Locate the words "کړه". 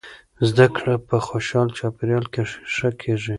0.75-0.93